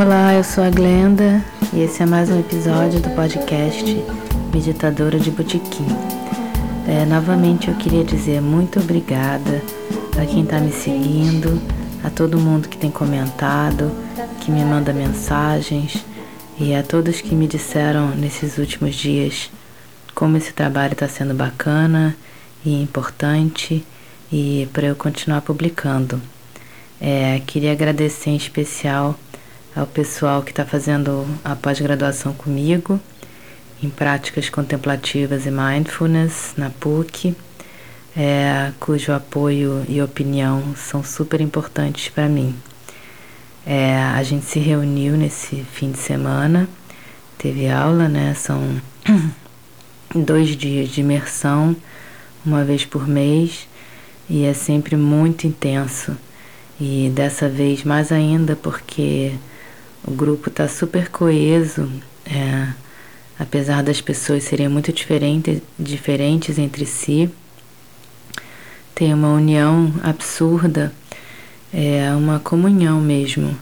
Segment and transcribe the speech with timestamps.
[0.00, 3.84] Olá, eu sou a Glenda e esse é mais um episódio do podcast
[4.54, 5.88] Meditadora de Botequim.
[6.86, 9.60] É, novamente eu queria dizer muito obrigada
[10.16, 11.60] a quem está me seguindo,
[12.04, 13.90] a todo mundo que tem comentado,
[14.40, 16.04] que me manda mensagens
[16.60, 19.50] e a todos que me disseram nesses últimos dias
[20.14, 22.16] como esse trabalho está sendo bacana
[22.64, 23.84] e importante
[24.30, 26.22] e para eu continuar publicando.
[27.00, 29.18] É, queria agradecer em especial
[29.78, 32.98] ao pessoal que está fazendo a pós-graduação comigo
[33.80, 37.32] em práticas contemplativas e mindfulness na PUC,
[38.16, 42.56] é, cujo apoio e opinião são super importantes para mim.
[43.64, 46.68] É, a gente se reuniu nesse fim de semana,
[47.38, 48.34] teve aula, né?
[48.34, 48.80] São
[50.12, 51.76] dois dias de imersão,
[52.44, 53.68] uma vez por mês,
[54.28, 56.16] e é sempre muito intenso.
[56.80, 59.34] E dessa vez mais ainda porque
[60.06, 61.90] o grupo está super coeso,
[62.24, 62.68] é,
[63.38, 67.30] apesar das pessoas serem muito diferente, diferentes entre si.
[68.94, 70.92] Tem uma união absurda,
[71.72, 73.56] é uma comunhão mesmo.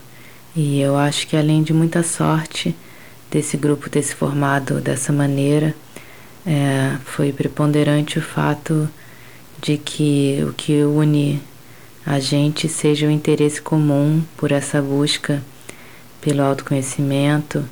[0.55, 2.75] E eu acho que além de muita sorte
[3.31, 5.75] desse grupo ter se formado dessa maneira,
[6.47, 8.89] é, foi preponderante o fato
[9.61, 11.43] de que o que une
[12.07, 15.43] a gente seja o interesse comum por essa busca
[16.27, 17.65] pelo autoconhecimento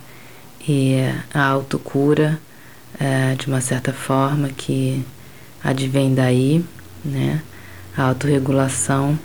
[0.69, 0.95] e
[1.35, 2.39] a autocura,
[3.01, 5.05] é, de uma certa forma, que
[5.61, 6.65] advém daí,
[7.05, 7.43] né?
[7.97, 9.19] A autorregulação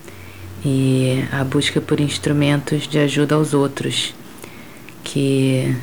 [0.66, 4.16] e a busca por instrumentos de ajuda aos outros,
[5.04, 5.76] que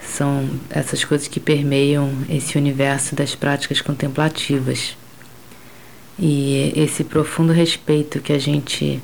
[0.00, 4.96] são essas coisas que permeiam esse universo das práticas contemplativas.
[6.16, 9.02] E esse profundo respeito que a gente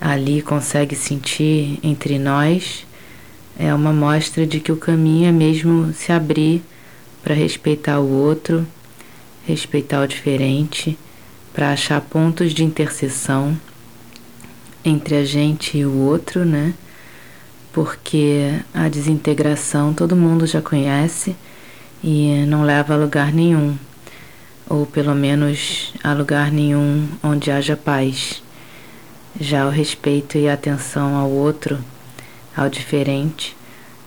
[0.00, 2.84] ali consegue sentir entre nós
[3.58, 6.62] é uma mostra de que o caminho é mesmo se abrir
[7.22, 8.66] para respeitar o outro,
[9.46, 10.98] respeitar o diferente,
[11.52, 13.56] para achar pontos de interseção
[14.84, 16.74] entre a gente e o outro, né?
[17.72, 21.36] Porque a desintegração todo mundo já conhece
[22.02, 23.76] e não leva a lugar nenhum,
[24.68, 28.42] ou pelo menos a lugar nenhum onde haja paz.
[29.40, 31.78] Já o respeito e a atenção ao outro
[32.56, 33.56] ao diferente,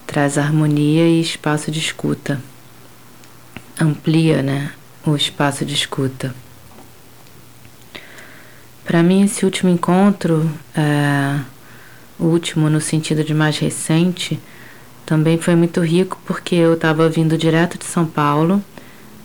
[0.05, 2.41] traz harmonia e espaço de escuta.
[3.79, 4.71] Amplia, né,
[5.05, 6.33] o espaço de escuta.
[8.85, 11.39] Para mim, esse último encontro, é,
[12.17, 14.39] o último no sentido de mais recente,
[15.05, 18.63] também foi muito rico porque eu estava vindo direto de São Paulo,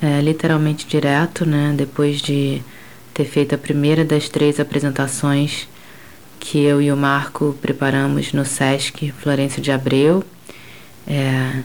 [0.01, 2.61] é, literalmente direto, né, depois de
[3.15, 5.69] ter feito a primeira das três apresentações
[6.43, 10.25] que eu e o Marco preparamos no SESC Florencio de Abreu,
[11.07, 11.63] é,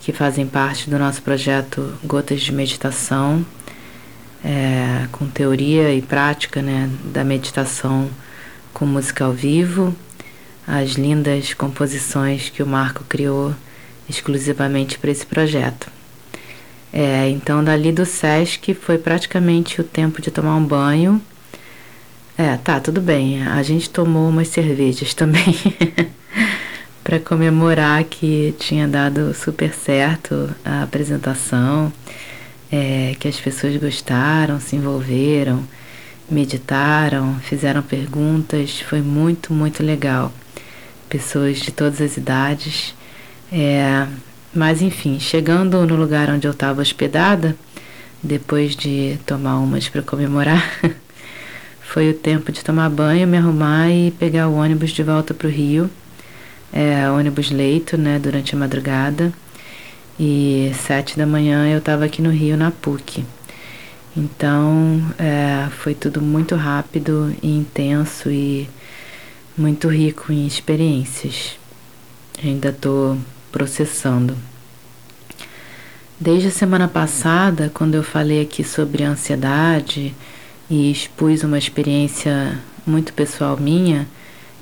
[0.00, 3.44] que fazem parte do nosso projeto Gotas de Meditação,
[4.44, 8.08] é, com teoria e prática né, da meditação
[8.72, 9.94] com música ao vivo,
[10.64, 13.52] as lindas composições que o Marco criou
[14.08, 15.90] exclusivamente para esse projeto.
[16.92, 21.20] É, então, dali do SESC foi praticamente o tempo de tomar um banho
[22.40, 23.46] é, tá, tudo bem.
[23.46, 25.54] A gente tomou umas cervejas também
[27.04, 31.92] para comemorar que tinha dado super certo a apresentação,
[32.72, 35.62] é, que as pessoas gostaram, se envolveram,
[36.30, 38.80] meditaram, fizeram perguntas.
[38.80, 40.32] Foi muito, muito legal.
[41.10, 42.94] Pessoas de todas as idades.
[43.52, 44.06] É,
[44.54, 47.54] mas enfim, chegando no lugar onde eu estava hospedada,
[48.22, 50.64] depois de tomar umas para comemorar.
[51.92, 55.48] Foi o tempo de tomar banho, me arrumar e pegar o ônibus de volta para
[55.48, 55.90] o Rio.
[56.72, 59.32] É, ônibus leito, né, durante a madrugada.
[60.16, 63.24] E sete da manhã eu estava aqui no Rio, na PUC.
[64.16, 68.70] Então, é, foi tudo muito rápido e intenso e
[69.58, 71.58] muito rico em experiências.
[72.40, 73.18] Ainda estou
[73.50, 74.36] processando.
[76.20, 80.14] Desde a semana passada, quando eu falei aqui sobre ansiedade,
[80.70, 84.06] e expus uma experiência muito pessoal minha,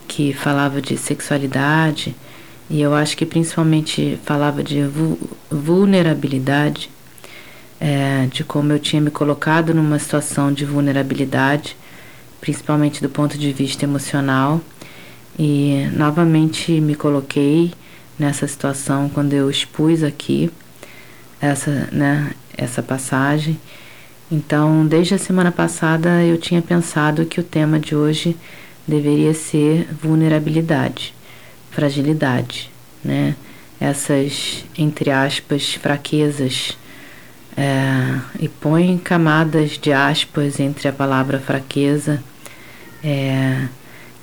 [0.08, 2.16] que falava de sexualidade
[2.70, 4.82] e eu acho que principalmente falava de
[5.50, 6.90] vulnerabilidade,
[7.80, 11.74] é, de como eu tinha me colocado numa situação de vulnerabilidade,
[12.40, 14.60] principalmente do ponto de vista emocional,
[15.38, 17.72] e novamente me coloquei
[18.18, 20.50] nessa situação quando eu expus aqui
[21.40, 23.58] essa, né, essa passagem.
[24.30, 28.36] Então, desde a semana passada eu tinha pensado que o tema de hoje
[28.86, 31.14] deveria ser vulnerabilidade,
[31.70, 32.70] fragilidade,
[33.02, 33.34] né?
[33.80, 36.76] Essas, entre aspas, fraquezas.
[37.56, 42.22] É, e põe camadas de aspas entre a palavra fraqueza,
[43.02, 43.66] é,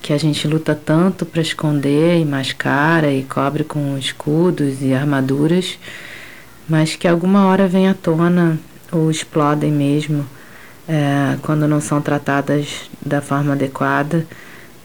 [0.01, 5.77] que a gente luta tanto para esconder e mascara e cobre com escudos e armaduras,
[6.69, 8.57] mas que alguma hora vem à tona
[8.95, 10.25] ou explodem mesmo
[10.87, 14.25] é, quando não são tratadas da forma adequada,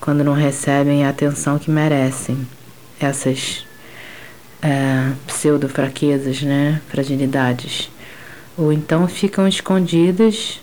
[0.00, 2.46] quando não recebem a atenção que merecem.
[2.98, 3.66] Essas
[4.62, 6.80] é, pseudo-fraquezas, né?
[6.88, 7.90] Fragilidades.
[8.56, 10.60] Ou então ficam escondidas,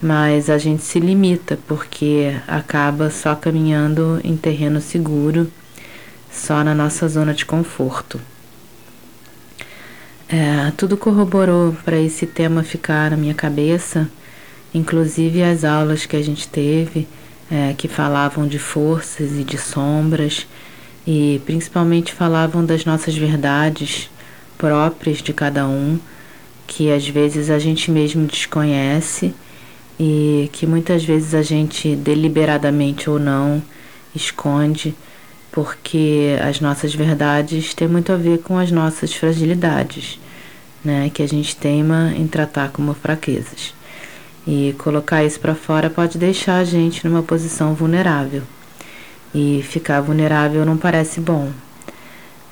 [0.00, 5.50] mas a gente se limita porque acaba só caminhando em terreno seguro,
[6.32, 8.20] só na nossa zona de conforto.
[10.28, 14.10] É, tudo corroborou para esse tema ficar na minha cabeça,
[14.74, 17.06] inclusive as aulas que a gente teve,
[17.48, 20.44] é, que falavam de forças e de sombras,
[21.06, 24.10] e principalmente falavam das nossas verdades
[24.58, 25.96] próprias de cada um,
[26.66, 29.32] que às vezes a gente mesmo desconhece
[29.98, 33.62] e que muitas vezes a gente deliberadamente ou não
[34.12, 34.92] esconde
[35.56, 40.20] porque as nossas verdades têm muito a ver com as nossas fragilidades,
[40.84, 43.72] né, que a gente teima em tratar como fraquezas.
[44.46, 48.42] E colocar isso para fora pode deixar a gente numa posição vulnerável.
[49.34, 51.50] E ficar vulnerável não parece bom.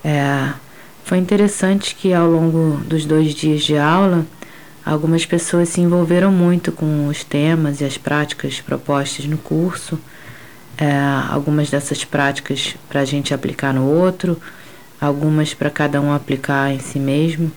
[0.03, 0.55] É,
[1.05, 4.25] foi interessante que ao longo dos dois dias de aula,
[4.83, 10.01] algumas pessoas se envolveram muito com os temas e as práticas propostas no curso
[10.76, 10.93] é,
[11.31, 14.41] algumas dessas práticas para a gente aplicar no outro,
[15.00, 17.50] algumas para cada um aplicar em si mesmo.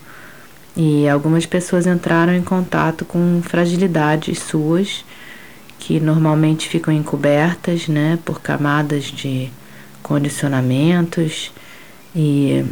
[0.76, 5.04] E algumas pessoas entraram em contato com fragilidades suas
[5.78, 9.50] que normalmente ficam encobertas, né, por camadas de
[10.02, 11.52] condicionamentos
[12.14, 12.64] e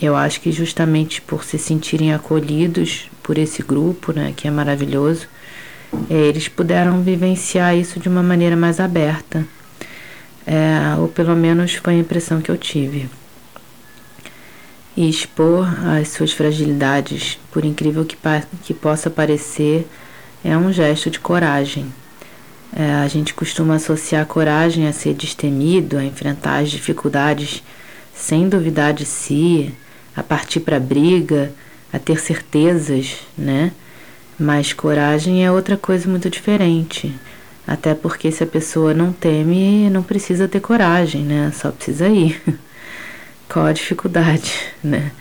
[0.00, 5.26] eu acho que justamente por se sentirem acolhidos por esse grupo, né, que é maravilhoso,
[6.10, 9.46] eles puderam vivenciar isso de uma maneira mais aberta
[10.48, 13.06] é, ou pelo menos foi a impressão que eu tive.
[14.96, 18.16] E expor as suas fragilidades, por incrível que,
[18.64, 19.86] que possa parecer,
[20.42, 21.92] é um gesto de coragem.
[22.74, 27.62] É, a gente costuma associar coragem a ser destemido, a enfrentar as dificuldades
[28.14, 29.74] sem duvidar de si,
[30.16, 31.52] a partir para a briga,
[31.92, 33.70] a ter certezas, né?
[34.38, 37.14] Mas coragem é outra coisa muito diferente.
[37.68, 41.52] Até porque se a pessoa não teme, não precisa ter coragem, né?
[41.54, 42.40] Só precisa ir.
[43.46, 45.12] Qual a dificuldade, né?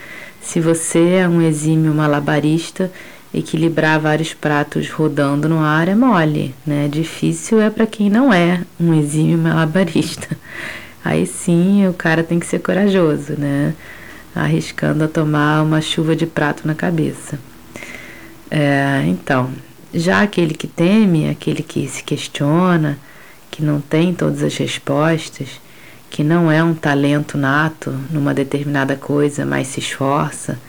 [0.42, 2.90] Se você é um exímio malabarista,
[3.34, 6.88] equilibrar vários pratos rodando no ar é mole, né?
[6.88, 10.30] Difícil é para quem não é um exímio malabarista.
[11.04, 13.74] Aí sim, o cara tem que ser corajoso, né?
[14.34, 17.38] Arriscando a tomar uma chuva de prato na cabeça.
[18.50, 19.52] É, então,
[19.94, 22.98] já aquele que teme, aquele que se questiona,
[23.50, 25.48] que não tem todas as respostas,
[26.10, 30.60] que não é um talento nato numa determinada coisa, mas se esforça,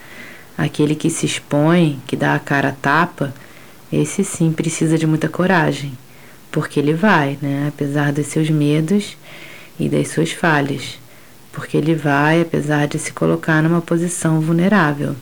[0.56, 3.32] aquele que se expõe, que dá a cara a tapa,
[3.92, 5.96] esse sim precisa de muita coragem,
[6.50, 7.66] porque ele vai, né?
[7.68, 9.16] Apesar dos seus medos
[9.78, 10.98] e das suas falhas,
[11.52, 15.16] porque ele vai, apesar de se colocar numa posição vulnerável.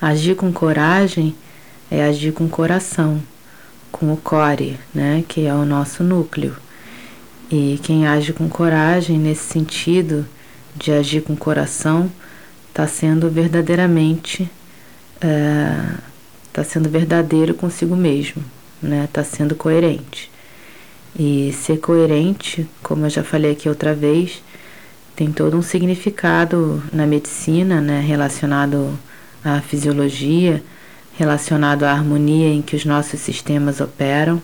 [0.00, 1.34] Agir com coragem
[1.90, 3.22] é agir com o coração,
[3.90, 6.54] com o core, né, que é o nosso núcleo.
[7.50, 10.26] E quem age com coragem nesse sentido
[10.76, 12.10] de agir com o coração
[12.68, 14.48] está sendo verdadeiramente
[15.18, 18.42] está é, sendo verdadeiro consigo mesmo,
[18.80, 19.04] né?
[19.04, 20.30] Está sendo coerente.
[21.18, 24.42] E ser coerente, como eu já falei aqui outra vez,
[25.16, 28.00] tem todo um significado na medicina, né?
[28.00, 28.96] Relacionado
[29.44, 30.62] à fisiologia
[31.18, 34.40] relacionado à harmonia em que os nossos sistemas operam.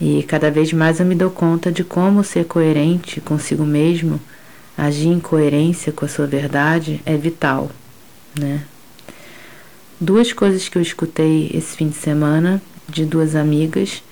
[0.00, 4.20] E cada vez mais eu me dou conta de como ser coerente consigo mesmo,
[4.78, 7.70] agir em coerência com a sua verdade é vital,
[8.38, 8.62] né?
[10.00, 14.02] Duas coisas que eu escutei esse fim de semana de duas amigas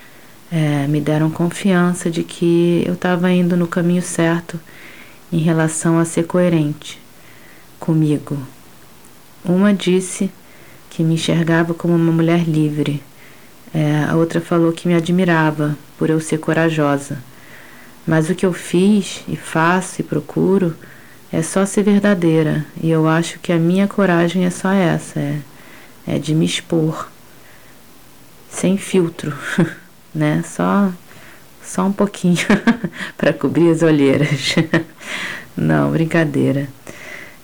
[0.50, 4.60] é, me deram confiança de que eu estava indo no caminho certo
[5.32, 7.00] em relação a ser coerente
[7.78, 8.36] comigo.
[9.44, 10.30] Uma disse
[10.98, 13.00] que me enxergava como uma mulher livre.
[13.72, 17.18] É, a outra falou que me admirava por eu ser corajosa.
[18.04, 20.74] Mas o que eu fiz e faço e procuro
[21.32, 22.66] é só ser verdadeira.
[22.82, 25.38] E eu acho que a minha coragem é só essa: é,
[26.04, 27.08] é de me expor
[28.50, 29.32] sem filtro.
[30.12, 30.42] né?
[30.44, 30.90] Só
[31.62, 32.44] só um pouquinho
[33.16, 34.56] para cobrir as olheiras.
[35.56, 36.66] Não, brincadeira.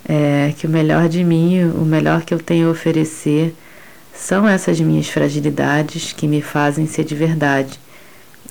[0.07, 3.55] É que o melhor de mim, o melhor que eu tenho a oferecer
[4.13, 7.79] são essas minhas fragilidades que me fazem ser de verdade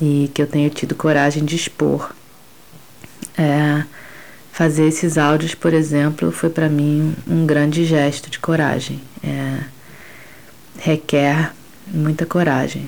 [0.00, 2.14] e que eu tenho tido coragem de expor.
[3.38, 3.84] É,
[4.52, 9.00] fazer esses áudios, por exemplo, foi para mim um grande gesto de coragem.
[9.22, 9.60] É,
[10.78, 11.52] requer
[11.86, 12.86] muita coragem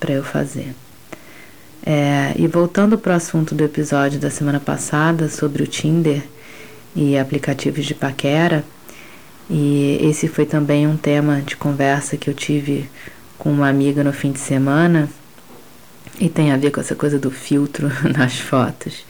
[0.00, 0.74] para eu fazer.
[1.86, 6.22] É, e voltando para o assunto do episódio da semana passada sobre o Tinder
[6.94, 8.64] e aplicativos de paquera,
[9.48, 12.88] e esse foi também um tema de conversa que eu tive
[13.38, 15.08] com uma amiga no fim de semana
[16.18, 19.04] e tem a ver com essa coisa do filtro nas fotos.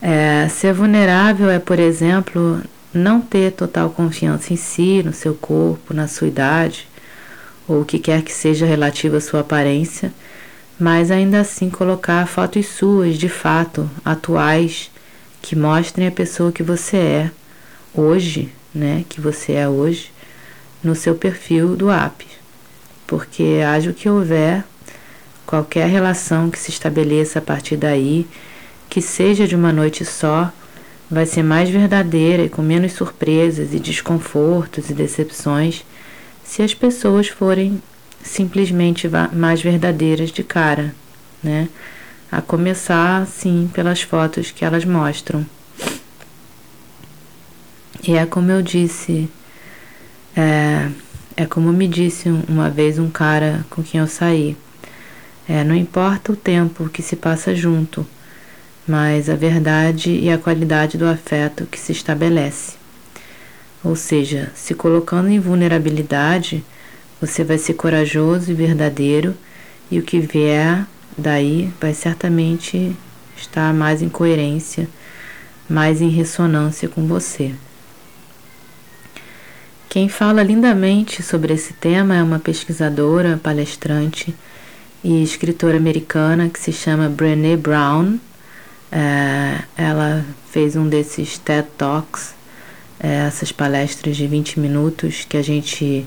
[0.00, 5.92] É, ser vulnerável é, por exemplo, não ter total confiança em si, no seu corpo,
[5.92, 6.88] na sua idade,
[7.66, 10.12] ou o que quer que seja relativo à sua aparência,
[10.78, 14.90] mas ainda assim colocar fotos suas, de fato, atuais,
[15.40, 17.30] que mostrem a pessoa que você é
[17.94, 20.12] hoje, né, que você é hoje,
[20.82, 22.26] no seu perfil do app.
[23.06, 24.64] Porque haja o que houver,
[25.46, 28.26] qualquer relação que se estabeleça a partir daí,
[28.88, 30.52] que seja de uma noite só,
[31.10, 35.84] vai ser mais verdadeira e com menos surpresas e desconfortos e decepções
[36.44, 37.82] se as pessoas forem
[38.22, 40.94] simplesmente mais verdadeiras de cara,
[41.42, 41.68] né?
[42.30, 45.44] A começar, sim, pelas fotos que elas mostram.
[48.06, 49.28] E é como eu disse,
[50.36, 50.88] é,
[51.36, 54.56] é como me disse uma vez um cara com quem eu saí.
[55.48, 58.06] É, não importa o tempo que se passa junto,
[58.86, 62.74] mas a verdade e a qualidade do afeto que se estabelece.
[63.82, 66.64] Ou seja, se colocando em vulnerabilidade,
[67.20, 69.34] você vai ser corajoso e verdadeiro,
[69.90, 70.86] e o que vier
[71.20, 72.96] daí vai certamente
[73.36, 74.88] estar mais em coerência,
[75.68, 77.54] mais em ressonância com você.
[79.88, 84.34] Quem fala lindamente sobre esse tema é uma pesquisadora, palestrante
[85.02, 88.18] e escritora americana que se chama Brené Brown.
[88.90, 92.34] É, ela fez um desses TED Talks
[93.02, 96.06] é, essas palestras de 20 minutos que a gente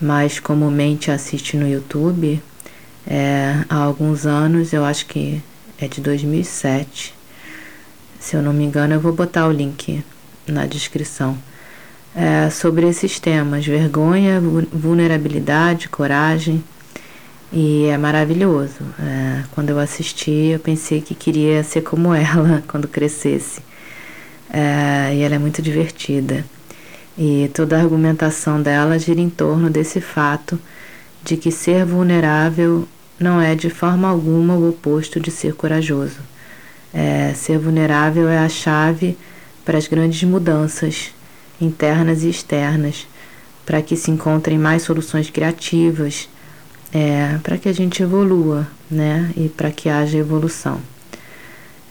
[0.00, 2.40] mais comumente assiste no YouTube
[3.06, 5.42] é, há alguns anos, eu acho que
[5.78, 7.14] é de 2007.
[8.20, 10.04] Se eu não me engano, eu vou botar o link
[10.46, 11.36] na descrição.
[12.14, 16.62] É, sobre esses temas: vergonha, vulnerabilidade, coragem.
[17.52, 18.80] E é maravilhoso.
[18.98, 23.60] É, quando eu assisti, eu pensei que queria ser como ela quando crescesse
[24.52, 26.44] é, e ela é muito divertida.
[27.16, 30.58] E toda a argumentação dela gira em torno desse fato
[31.24, 32.86] de que ser vulnerável
[33.22, 36.18] não é de forma alguma o oposto de ser corajoso.
[36.92, 39.16] É, ser vulnerável é a chave
[39.64, 41.12] para as grandes mudanças
[41.60, 43.06] internas e externas,
[43.64, 46.28] para que se encontrem mais soluções criativas,
[46.92, 49.30] é, para que a gente evolua, né?
[49.36, 50.80] E para que haja evolução.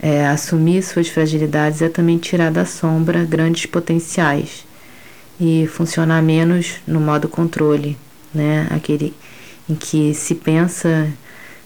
[0.02, 4.66] É, assumir suas fragilidades é também tirar da sombra grandes potenciais
[5.40, 7.98] e funcionar menos no modo controle,
[8.34, 8.68] né?
[8.72, 9.14] Aquele
[9.72, 11.08] em que se pensa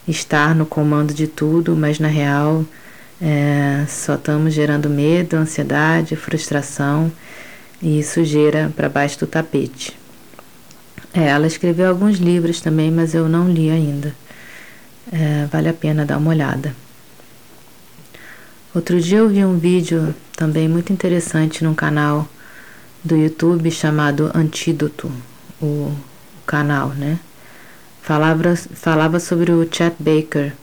[0.08, 2.64] estar no comando de tudo, mas na real
[3.20, 7.12] é, só estamos gerando medo, ansiedade, frustração
[7.82, 9.98] e sujeira para baixo do tapete.
[11.14, 14.14] É, ela escreveu alguns livros também, mas eu não li ainda.
[15.12, 16.76] É, vale a pena dar uma olhada.
[18.74, 22.28] Outro dia eu vi um vídeo também muito interessante num canal
[23.04, 25.10] do YouTube chamado Antídoto,
[25.62, 25.96] o, o
[26.46, 27.18] canal, né?
[28.06, 30.54] Falava, falava sobre o Chet Baker,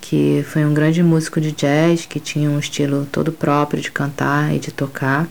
[0.00, 4.54] que foi um grande músico de jazz que tinha um estilo todo próprio de cantar
[4.54, 5.28] e de tocar,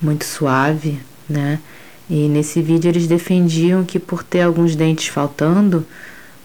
[0.00, 1.58] muito suave, né?
[2.08, 5.84] E nesse vídeo eles defendiam que por ter alguns dentes faltando,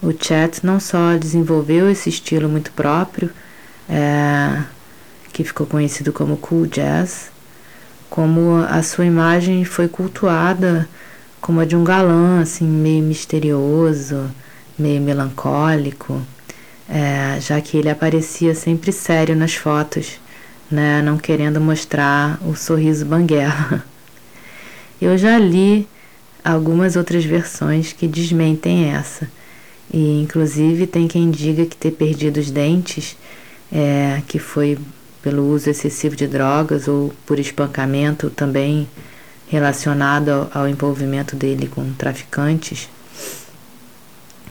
[0.01, 3.29] o Chet não só desenvolveu esse estilo muito próprio,
[3.87, 4.63] é,
[5.31, 7.29] que ficou conhecido como cool jazz,
[8.09, 10.89] como a sua imagem foi cultuada
[11.45, 14.31] como a de um galã, assim, meio misterioso,
[14.79, 16.19] meio melancólico,
[16.89, 20.19] é, já que ele aparecia sempre sério nas fotos,
[20.71, 23.83] né, não querendo mostrar o sorriso banguela.
[24.99, 25.87] Eu já li
[26.43, 29.29] algumas outras versões que desmentem essa,
[29.93, 33.15] e inclusive tem quem diga que ter perdido os dentes,
[33.71, 34.79] é, que foi
[35.21, 38.87] pelo uso excessivo de drogas ou por espancamento também
[39.47, 42.89] relacionado ao, envolvimento dele com traficantes.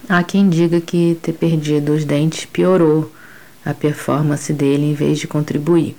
[0.09, 3.11] Há quem diga que ter perdido os dentes piorou
[3.65, 5.97] a performance dele em vez de contribuir.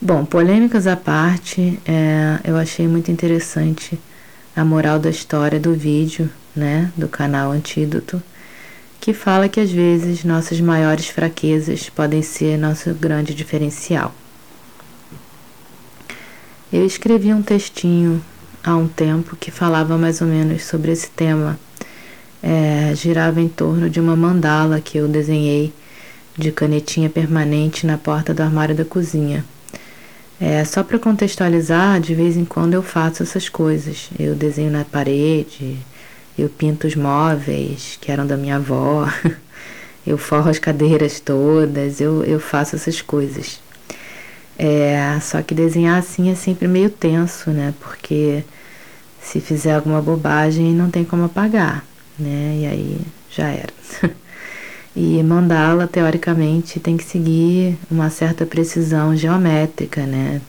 [0.00, 3.98] Bom, polêmicas à parte, é, eu achei muito interessante
[4.54, 8.22] a moral da história do vídeo, né, do canal Antídoto,
[9.00, 14.14] que fala que às vezes nossas maiores fraquezas podem ser nosso grande diferencial.
[16.74, 18.20] Eu escrevi um textinho
[18.60, 21.56] há um tempo que falava mais ou menos sobre esse tema.
[22.42, 25.72] É, girava em torno de uma mandala que eu desenhei
[26.36, 29.44] de canetinha permanente na porta do armário da cozinha.
[30.40, 34.10] É, só para contextualizar, de vez em quando eu faço essas coisas.
[34.18, 35.78] Eu desenho na parede,
[36.36, 39.08] eu pinto os móveis que eram da minha avó,
[40.04, 43.62] eu forro as cadeiras todas, eu, eu faço essas coisas.
[44.58, 47.74] É, só que desenhar assim é sempre meio tenso, né?
[47.80, 48.44] Porque
[49.20, 51.84] se fizer alguma bobagem não tem como apagar,
[52.18, 52.58] né?
[52.60, 53.72] E aí já era.
[54.94, 60.40] e mandala, teoricamente, tem que seguir uma certa precisão geométrica, né?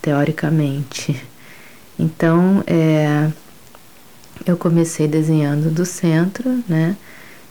[0.00, 1.20] Teoricamente.
[1.98, 3.30] Então, é,
[4.46, 6.96] eu comecei desenhando do centro, né?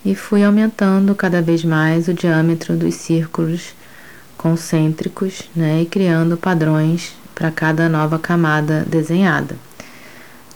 [0.05, 3.73] E fui aumentando cada vez mais o diâmetro dos círculos
[4.43, 9.55] concêntricos né, e criando padrões para cada nova camada desenhada.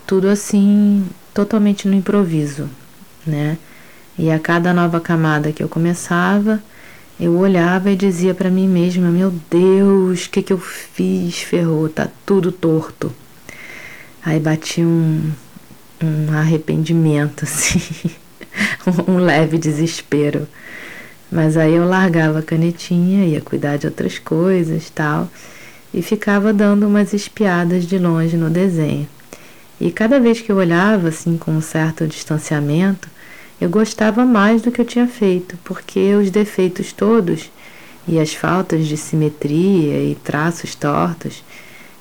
[0.06, 2.70] Tudo assim, totalmente no improviso,
[3.26, 3.58] né?
[4.20, 6.62] E a cada nova camada que eu começava,
[7.18, 11.40] eu olhava e dizia para mim mesma: Meu Deus, o que, que eu fiz?
[11.40, 13.14] Ferrou, tá tudo torto.
[14.24, 15.32] Aí bati um,
[16.04, 17.82] um arrependimento, assim,
[19.08, 20.48] um leve desespero.
[21.32, 25.30] Mas aí eu largava a canetinha, ia cuidar de outras coisas tal,
[25.94, 29.08] e ficava dando umas espiadas de longe no desenho.
[29.80, 33.08] E cada vez que eu olhava, assim, com um certo distanciamento,
[33.60, 37.52] eu gostava mais do que eu tinha feito, porque os defeitos todos
[38.08, 41.44] e as faltas de simetria e traços tortos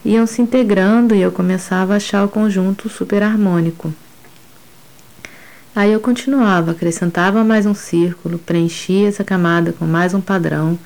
[0.04, 3.92] iam se integrando e eu começava a achar o conjunto super harmônico.
[5.76, 10.78] Aí eu continuava, acrescentava mais um círculo, preenchia essa camada com mais um padrão,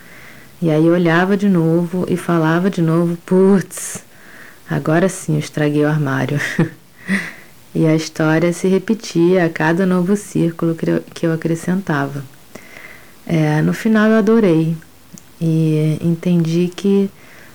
[0.60, 4.02] e aí eu olhava de novo e falava de novo: putz,
[4.68, 6.40] agora sim eu estraguei o armário.
[7.72, 10.76] e a história se repetia a cada novo círculo
[11.14, 12.24] que eu acrescentava.
[13.24, 14.76] É, no final eu adorei
[15.40, 17.08] e entendi que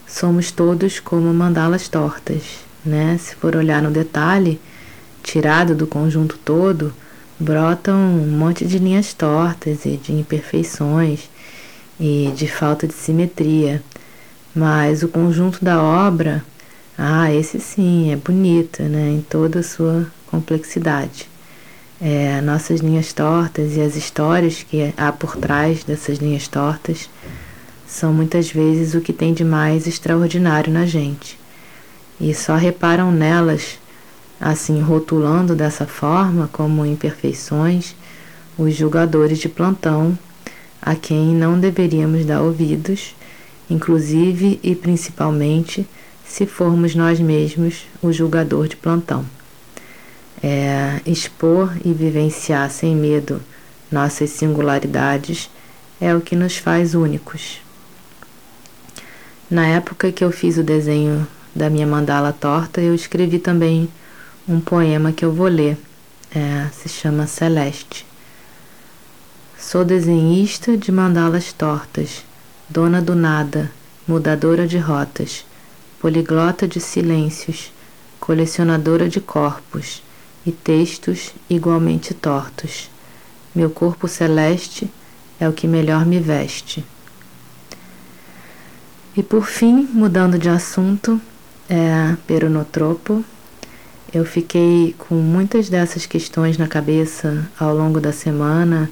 [0.08, 2.44] somos todos como mandalas tortas,
[2.86, 3.18] né?
[3.20, 4.58] Se for olhar no detalhe,
[5.22, 6.94] tirado do conjunto todo,
[7.40, 11.30] brotam um monte de linhas tortas e de imperfeições
[12.00, 13.82] e de falta de simetria.
[14.54, 16.44] Mas o conjunto da obra,
[16.98, 21.30] ah, esse sim, é bonito, né, em toda a sua complexidade.
[22.02, 27.10] É, nossas linhas tortas e as histórias que há por trás dessas linhas tortas
[27.88, 31.40] são muitas vezes o que tem de mais extraordinário na gente.
[32.20, 33.78] E só reparam nelas
[34.40, 37.96] assim rotulando dessa forma como imperfeições
[38.58, 40.18] os julgadores de plantão
[40.82, 43.16] a quem não deveríamos dar ouvidos,
[43.70, 45.88] inclusive e principalmente
[46.26, 49.26] se formos nós mesmos o julgador de plantão.
[50.44, 53.42] É, expor e vivenciar sem medo
[53.92, 55.50] nossas singularidades
[56.00, 57.62] é o que nos faz únicos.
[59.50, 63.90] Na época que eu fiz o desenho da minha mandala torta, eu escrevi também
[64.48, 65.78] um poema que eu vou ler.
[66.34, 68.06] É, se chama Celeste.
[69.58, 72.24] Sou desenhista de mandalas tortas,
[72.70, 73.72] dona do nada,
[74.08, 75.46] mudadora de rotas,
[76.00, 77.72] poliglota de silêncios,
[78.20, 80.04] colecionadora de corpos
[80.46, 82.90] e textos igualmente tortos.
[83.56, 84.92] Meu corpo celeste
[85.40, 86.86] é o que melhor me veste.
[89.16, 91.20] E por fim, mudando de assunto,
[91.70, 93.24] é peronotropo,
[94.14, 98.90] eu fiquei com muitas dessas questões na cabeça ao longo da semana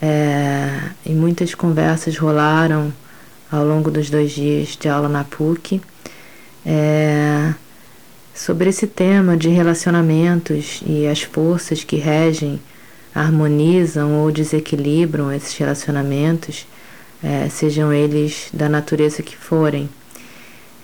[0.00, 2.92] é, e muitas conversas rolaram
[3.50, 5.80] ao longo dos dois dias de aula na PUC
[6.64, 7.52] é,
[8.34, 12.60] sobre esse tema de relacionamentos e as forças que regem
[13.14, 16.66] harmonizam ou desequilibram esses relacionamentos,
[17.22, 19.88] é, sejam eles da natureza que forem.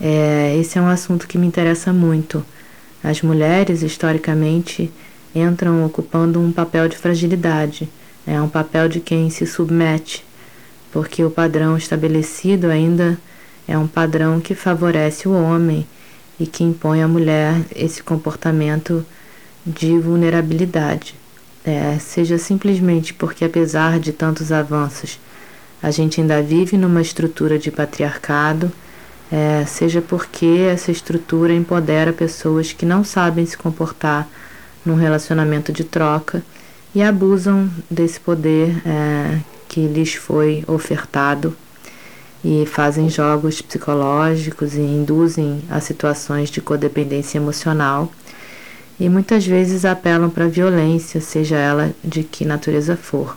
[0.00, 2.44] É, esse é um assunto que me interessa muito.
[3.06, 4.90] As mulheres, historicamente,
[5.32, 7.88] entram ocupando um papel de fragilidade,
[8.26, 10.24] é um papel de quem se submete,
[10.90, 13.16] porque o padrão estabelecido ainda
[13.68, 15.86] é um padrão que favorece o homem
[16.40, 19.06] e que impõe à mulher esse comportamento
[19.64, 21.14] de vulnerabilidade.
[21.64, 25.20] É, seja simplesmente porque, apesar de tantos avanços,
[25.80, 28.72] a gente ainda vive numa estrutura de patriarcado,
[29.30, 34.28] é, seja porque essa estrutura empodera pessoas que não sabem se comportar
[34.84, 36.42] num relacionamento de troca
[36.94, 41.56] e abusam desse poder é, que lhes foi ofertado
[42.44, 48.10] e fazem jogos psicológicos e induzem a situações de codependência emocional
[48.98, 53.36] e muitas vezes apelam para a violência, seja ela de que natureza for.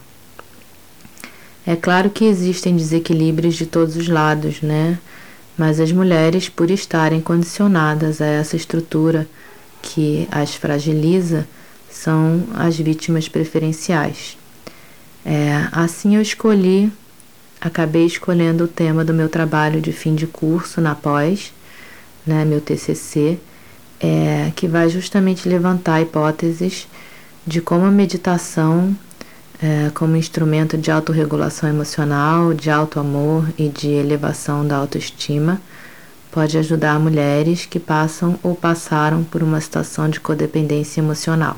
[1.65, 4.97] É claro que existem desequilíbrios de todos os lados, né?
[5.60, 9.28] Mas as mulheres, por estarem condicionadas a essa estrutura
[9.82, 11.45] que as fragiliza,
[11.91, 14.38] são as vítimas preferenciais.
[15.26, 16.89] É, assim eu escolhi,
[17.60, 21.52] acabei escolhendo o tema do meu trabalho de fim de curso na pós,
[22.26, 23.38] né, meu TCC,
[24.00, 26.88] é, que vai justamente levantar hipóteses
[27.45, 28.95] de como a meditação,
[29.62, 35.62] é, como instrumento de autorregulação emocional, de auto-amor e de elevação da autoestima,
[36.32, 41.58] pode ajudar mulheres que passam ou passaram por uma situação de codependência emocional.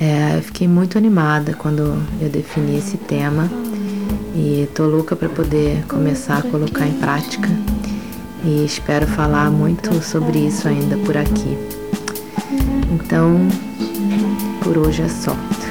[0.00, 3.48] É, eu fiquei muito animada quando eu defini esse tema
[4.34, 7.48] e tô louca para poder começar a colocar em prática
[8.44, 11.56] e espero falar muito sobre isso ainda por aqui.
[12.92, 13.38] Então,
[14.62, 15.53] por hoje é só.